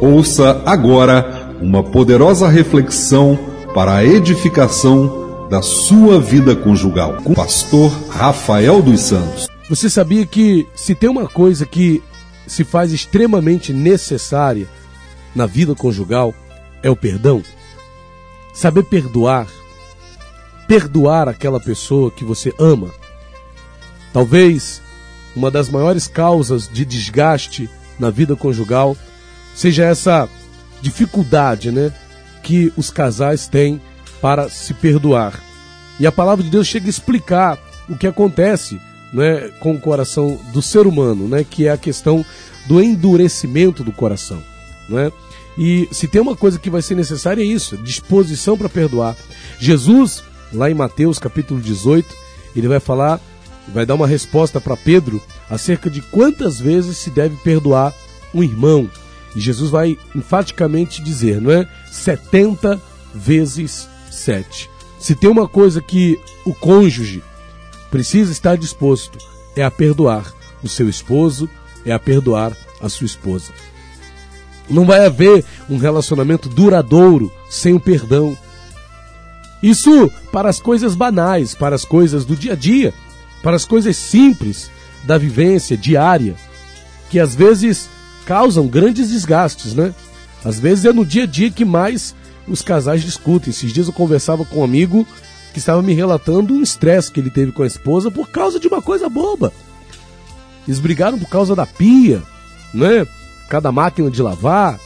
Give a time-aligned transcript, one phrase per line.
[0.00, 3.36] Ouça agora uma poderosa reflexão
[3.74, 9.48] para a edificação da sua vida conjugal com o pastor Rafael dos Santos.
[9.68, 12.00] Você sabia que se tem uma coisa que
[12.46, 14.68] se faz extremamente necessária
[15.34, 16.32] na vida conjugal
[16.80, 17.42] é o perdão?
[18.54, 19.48] Saber perdoar.
[20.68, 22.88] Perdoar aquela pessoa que você ama.
[24.12, 24.80] Talvez
[25.34, 27.68] uma das maiores causas de desgaste
[27.98, 28.96] na vida conjugal
[29.58, 30.28] seja essa
[30.80, 31.92] dificuldade, né,
[32.44, 33.80] que os casais têm
[34.22, 35.42] para se perdoar.
[35.98, 37.58] E a palavra de Deus chega a explicar
[37.88, 38.80] o que acontece,
[39.12, 42.24] né, com o coração do ser humano, né, que é a questão
[42.68, 44.40] do endurecimento do coração,
[44.88, 45.10] né?
[45.56, 49.16] E se tem uma coisa que vai ser necessária é isso, disposição para perdoar.
[49.58, 52.06] Jesus, lá em Mateus capítulo 18,
[52.54, 53.20] ele vai falar,
[53.74, 57.92] vai dar uma resposta para Pedro acerca de quantas vezes se deve perdoar
[58.32, 58.88] um irmão.
[59.36, 61.68] E Jesus vai enfaticamente dizer, não é?
[61.90, 62.80] 70
[63.14, 64.70] vezes 7.
[64.98, 67.22] Se tem uma coisa que o cônjuge
[67.90, 69.18] precisa estar disposto
[69.56, 71.48] é a perdoar o seu esposo,
[71.84, 73.52] é a perdoar a sua esposa.
[74.68, 78.36] Não vai haver um relacionamento duradouro sem o perdão.
[79.62, 82.92] Isso para as coisas banais, para as coisas do dia a dia,
[83.42, 84.70] para as coisas simples
[85.04, 86.34] da vivência diária,
[87.08, 87.88] que às vezes
[88.28, 89.94] causam grandes desgastes, né?
[90.44, 92.14] Às vezes é no dia a dia que mais
[92.46, 93.48] os casais discutem.
[93.48, 95.06] Esses dias eu conversava com um amigo
[95.50, 98.68] que estava me relatando um estresse que ele teve com a esposa por causa de
[98.68, 99.50] uma coisa boba.
[100.66, 102.22] Eles brigaram por causa da pia,
[102.74, 103.06] né?
[103.48, 104.78] Cada máquina de lavar,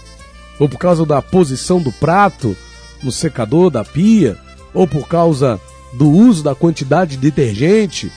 [0.60, 2.56] ou por causa da posição do prato
[3.02, 4.38] no secador da pia,
[4.72, 5.60] ou por causa
[5.92, 8.08] do uso da quantidade de detergente,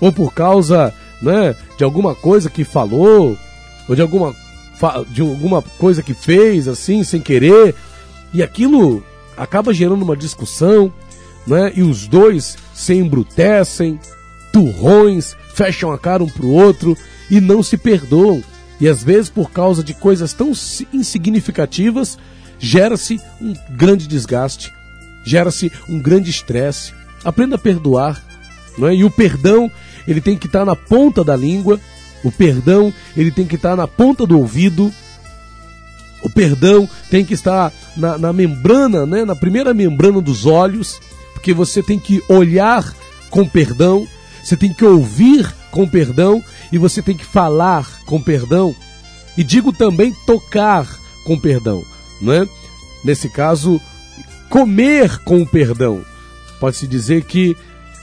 [0.00, 0.92] ou por causa
[1.22, 3.38] né, de alguma coisa que falou,
[3.88, 4.34] ou de alguma,
[5.10, 7.74] de alguma coisa que fez assim, sem querer,
[8.32, 9.02] e aquilo
[9.36, 10.92] acaba gerando uma discussão,
[11.46, 13.98] né, e os dois se embrutecem,
[14.52, 16.96] turrões, fecham a cara um pro outro
[17.30, 18.42] e não se perdoam.
[18.80, 20.52] E às vezes, por causa de coisas tão
[20.92, 22.18] insignificativas,
[22.58, 24.72] gera-se um grande desgaste,
[25.24, 26.92] gera-se um grande estresse.
[27.24, 28.22] Aprenda a perdoar,
[28.76, 28.94] não é?
[28.94, 29.70] E o perdão,
[30.06, 31.80] ele tem que estar na ponta da língua,
[32.24, 34.92] o perdão, ele tem que estar na ponta do ouvido,
[36.22, 39.24] o perdão tem que estar na, na membrana, né?
[39.24, 41.00] na primeira membrana dos olhos,
[41.32, 42.94] porque você tem que olhar
[43.30, 44.06] com perdão,
[44.42, 46.42] você tem que ouvir com perdão
[46.72, 48.74] e você tem que falar com perdão.
[49.36, 50.86] E digo também tocar
[51.24, 51.84] com perdão,
[52.20, 52.48] não é?
[53.04, 53.80] Nesse caso,
[54.50, 56.04] comer com perdão.
[56.58, 57.56] Pode-se dizer que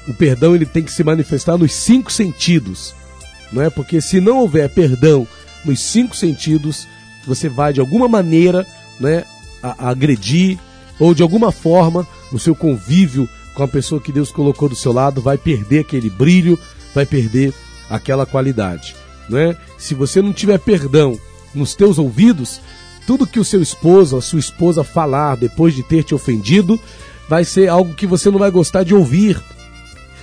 [0.07, 2.95] o perdão ele tem que se manifestar nos cinco sentidos,
[3.55, 3.69] não é?
[3.69, 5.25] Porque se não houver perdão
[5.63, 6.85] nos cinco sentidos,
[7.25, 8.67] você vai de alguma maneira,
[8.99, 9.23] né,
[9.63, 10.59] a, a agredir
[10.99, 14.91] ou de alguma forma no seu convívio com a pessoa que Deus colocou do seu
[14.91, 16.59] lado vai perder aquele brilho,
[16.93, 17.53] vai perder
[17.89, 18.93] aquela qualidade,
[19.29, 19.55] né?
[19.77, 21.17] Se você não tiver perdão
[21.53, 22.59] nos teus ouvidos,
[23.07, 26.79] tudo que o seu esposo, a sua esposa falar depois de ter te ofendido,
[27.29, 29.41] vai ser algo que você não vai gostar de ouvir.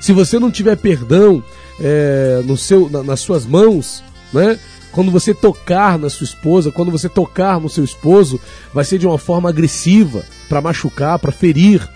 [0.01, 1.43] Se você não tiver perdão
[1.83, 4.59] é, no seu, na, nas suas mãos, né?
[4.93, 8.39] Quando você tocar na sua esposa, quando você tocar no seu esposo,
[8.75, 11.87] vai ser de uma forma agressiva, para machucar, para ferir.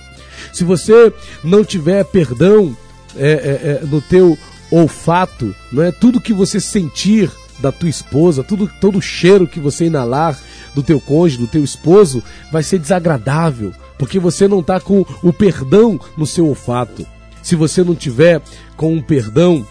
[0.53, 1.13] Se você
[1.45, 2.75] não tiver perdão
[3.15, 4.39] é, é, é, no teu
[4.71, 9.87] olfato, não é tudo que você sentir da tua esposa, tudo todo cheiro que você
[9.87, 10.39] inalar
[10.75, 15.33] do teu cônjuge, do teu esposo, vai ser desagradável, porque você não está com o
[15.33, 17.07] perdão no seu olfato.
[17.43, 18.43] Se você não tiver
[18.77, 19.67] com um perdão,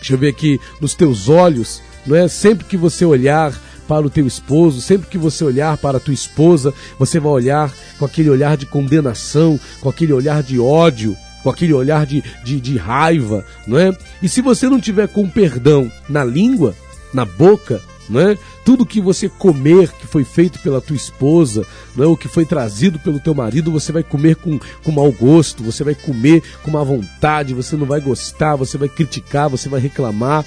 [0.00, 2.26] deixa eu ver aqui, nos teus olhos, não é?
[2.26, 3.54] Sempre que você olhar
[3.86, 7.72] para o teu esposo, sempre que você olhar para a tua esposa, você vai olhar
[7.98, 12.60] com aquele olhar de condenação, com aquele olhar de ódio, com aquele olhar de, de,
[12.60, 13.96] de raiva, não é?
[14.22, 16.74] E se você não tiver com perdão na língua,
[17.12, 18.36] na boca, não é?
[18.64, 21.64] Tudo que você comer que foi feito pela tua esposa,
[21.94, 22.08] não é?
[22.08, 25.84] o que foi trazido pelo teu marido, você vai comer com, com mau gosto, você
[25.84, 30.44] vai comer com má vontade, você não vai gostar, você vai criticar, você vai reclamar.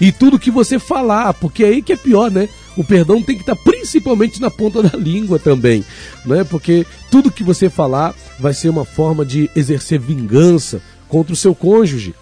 [0.00, 2.48] E tudo que você falar, porque é aí que é pior, né?
[2.76, 5.84] O perdão tem que estar principalmente na ponta da língua também,
[6.24, 6.44] não é?
[6.44, 11.54] Porque tudo que você falar vai ser uma forma de exercer vingança contra o seu
[11.54, 12.14] cônjuge.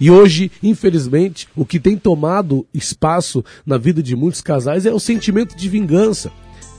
[0.00, 5.00] E hoje, infelizmente, o que tem tomado espaço na vida de muitos casais é o
[5.00, 6.30] sentimento de vingança.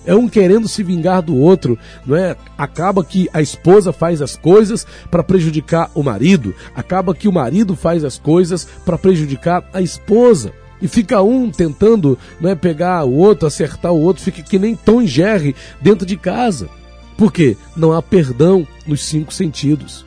[0.05, 2.35] É um querendo se vingar do outro, não é?
[2.57, 7.75] Acaba que a esposa faz as coisas para prejudicar o marido, acaba que o marido
[7.75, 10.53] faz as coisas para prejudicar a esposa.
[10.81, 15.01] E fica um tentando né, pegar o outro, acertar o outro, fica que nem Tom
[15.01, 16.69] e Jerry dentro de casa.
[17.17, 17.57] Por quê?
[17.75, 20.05] Não há perdão nos cinco sentidos.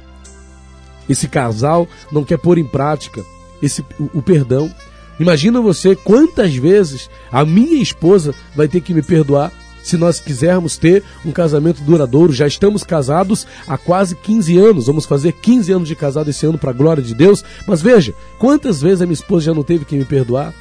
[1.09, 3.25] Esse casal não quer pôr em prática
[3.63, 4.73] esse, o, o perdão.
[5.19, 9.53] Imagina você quantas vezes a minha esposa vai ter que me perdoar
[9.83, 12.33] se nós quisermos ter um casamento duradouro.
[12.33, 16.59] Já estamos casados há quase 15 anos, vamos fazer 15 anos de casado esse ano
[16.59, 17.45] para a glória de Deus.
[17.67, 20.55] Mas veja, quantas vezes a minha esposa já não teve que me perdoar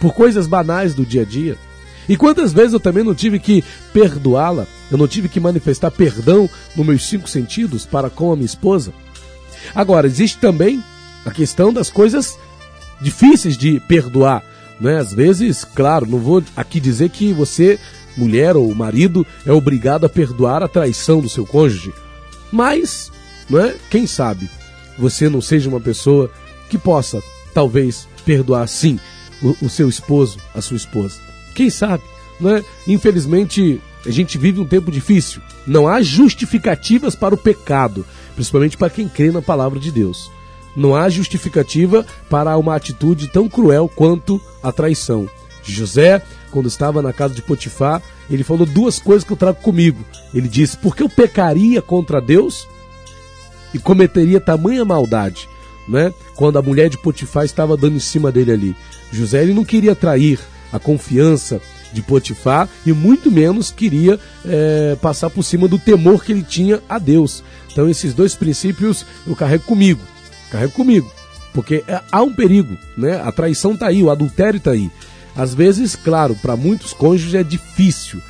[0.00, 1.56] por coisas banais do dia a dia?
[2.08, 3.62] E quantas vezes eu também não tive que
[3.92, 8.46] perdoá-la, eu não tive que manifestar perdão nos meus cinco sentidos para com a minha
[8.46, 8.92] esposa?
[9.74, 10.82] Agora, existe também
[11.24, 12.38] a questão das coisas
[13.00, 14.42] difíceis de perdoar.
[14.80, 14.98] Né?
[14.98, 17.78] Às vezes, claro, não vou aqui dizer que você
[18.16, 21.92] mulher ou marido é obrigado a perdoar a traição do seu cônjuge.
[22.50, 23.10] Mas,
[23.48, 23.74] não é?
[23.90, 24.50] Quem sabe
[24.98, 26.30] você não seja uma pessoa
[26.68, 27.22] que possa,
[27.54, 28.98] talvez, perdoar sim
[29.42, 31.20] o, o seu esposo, a sua esposa.
[31.54, 32.02] Quem sabe,
[32.40, 32.64] não é?
[32.86, 35.40] Infelizmente, a gente vive um tempo difícil.
[35.66, 38.04] Não há justificativas para o pecado,
[38.34, 40.30] principalmente para quem crê na palavra de Deus.
[40.74, 45.28] Não há justificativa para uma atitude tão cruel quanto a traição.
[45.62, 46.22] José
[46.52, 48.00] quando estava na casa de Potifar,
[48.30, 50.04] ele falou duas coisas que eu trago comigo.
[50.32, 52.68] Ele disse: Porque eu pecaria contra Deus
[53.74, 55.48] e cometeria tamanha maldade,
[55.88, 56.12] né?
[56.36, 58.76] Quando a mulher de Potifar estava dando em cima dele ali.
[59.10, 60.38] José ele não queria trair
[60.70, 61.60] a confiança
[61.92, 66.80] de Potifar e muito menos queria é, passar por cima do temor que ele tinha
[66.88, 67.42] a Deus.
[67.70, 70.00] Então esses dois princípios eu carrego comigo,
[70.50, 71.10] carrego comigo,
[71.52, 73.20] porque é, há um perigo, né?
[73.20, 74.90] A traição está aí, o adultério está aí.
[75.34, 78.20] Às vezes, claro, para muitos cônjuges é difícil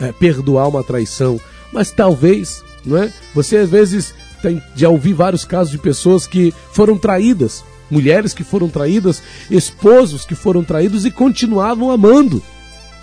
[0.00, 1.38] é, perdoar uma traição,
[1.72, 3.12] mas talvez, não é?
[3.34, 8.42] Você às vezes tem, já ouvi vários casos de pessoas que foram traídas, mulheres que
[8.42, 12.42] foram traídas, esposos que foram traídos e continuavam amando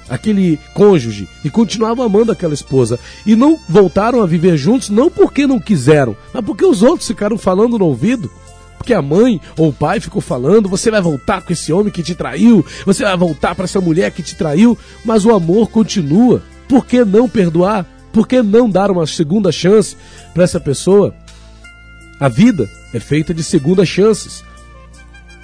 [0.10, 5.48] aquele cônjuge e continuavam amando aquela esposa e não voltaram a viver juntos não porque
[5.48, 8.30] não quiseram, mas porque os outros ficaram falando no ouvido
[8.84, 12.04] porque a mãe ou o pai ficou falando, você vai voltar com esse homem que
[12.04, 16.44] te traiu, você vai voltar para essa mulher que te traiu, mas o amor continua.
[16.68, 17.86] Por que não perdoar?
[18.12, 19.96] Por que não dar uma segunda chance
[20.34, 21.16] para essa pessoa?
[22.20, 24.44] A vida é feita de segundas chances.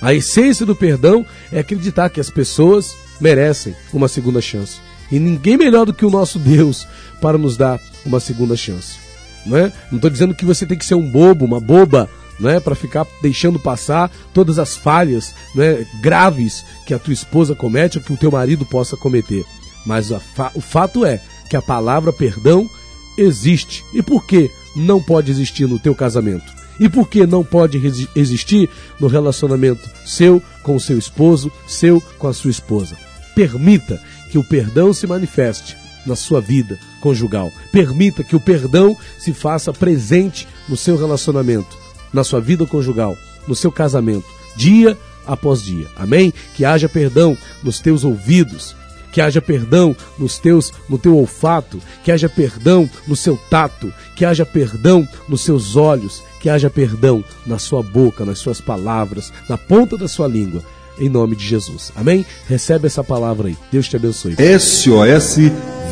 [0.01, 4.79] A essência do perdão é acreditar que as pessoas merecem uma segunda chance.
[5.11, 6.87] E ninguém melhor do que o nosso Deus
[7.21, 8.97] para nos dar uma segunda chance.
[9.45, 9.71] Não é?
[9.89, 13.05] Não estou dizendo que você tem que ser um bobo, uma boba, né, para ficar
[13.21, 18.17] deixando passar todas as falhas né, graves que a tua esposa comete ou que o
[18.17, 19.43] teu marido possa cometer.
[19.85, 22.69] Mas fa o fato é que a palavra perdão
[23.17, 23.83] existe.
[23.93, 26.59] E por que não pode existir no teu casamento?
[26.79, 27.77] E por que não pode
[28.15, 28.69] existir
[28.99, 33.08] no relacionamento seu com o seu esposo, seu com a sua esposa?
[33.39, 37.49] Permita que o perdão se manifeste na sua vida conjugal.
[37.71, 41.77] Permita que o perdão se faça presente no seu relacionamento
[42.11, 44.25] na sua vida conjugal, no seu casamento,
[44.57, 45.87] dia após dia.
[45.95, 46.33] Amém?
[46.53, 48.75] Que haja perdão nos teus ouvidos,
[49.09, 54.25] que haja perdão nos teus no teu olfato, que haja perdão no seu tato, que
[54.25, 59.57] haja perdão nos seus olhos, que haja perdão na sua boca, nas suas palavras, na
[59.57, 60.61] ponta da sua língua.
[60.99, 61.91] Em nome de Jesus.
[61.95, 62.25] Amém?
[62.47, 63.57] Recebe essa palavra aí.
[63.71, 64.35] Deus te abençoe.
[64.59, 65.37] SOS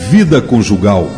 [0.10, 1.10] Vida Conjugal.